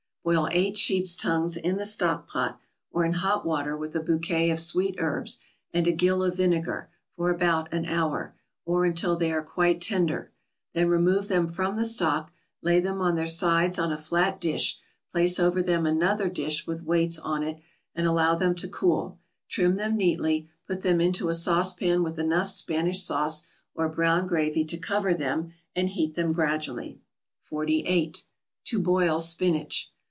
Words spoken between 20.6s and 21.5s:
put them into a